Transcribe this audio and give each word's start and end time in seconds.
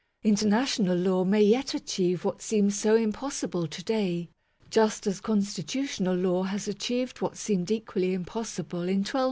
International 0.23 0.97
law 0.97 1.23
may 1.23 1.43
yet 1.43 1.75
achieve 1.75 2.25
what 2.25 2.41
seems 2.41 2.75
so 2.75 2.95
impossible 2.95 3.67
to 3.67 3.83
day; 3.83 4.31
just 4.71 5.05
as 5.05 5.21
constitutional 5.21 6.15
law 6.15 6.41
has 6.41 6.67
achieved 6.67 7.21
what 7.21 7.37
seemed 7.37 7.69
equally 7.69 8.15
impossible 8.15 8.79
in 8.89 9.05
1215. 9.05 9.19